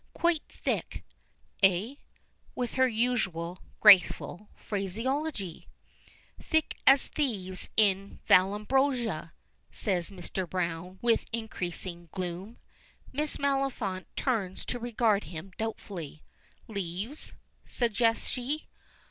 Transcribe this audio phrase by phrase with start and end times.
[0.15, 1.03] Quite thick,
[1.61, 1.93] eh?"
[2.55, 5.67] with her usual graceful phraseology.
[6.41, 9.31] "Thick as thieves in Vallambrosa,"
[9.71, 10.49] says Mr.
[10.49, 12.57] Browne with increasing gloom.
[13.13, 16.23] Miss Maliphant turns to regard him doubtfully.
[16.67, 17.33] "Leaves?"
[17.63, 18.65] suggests she.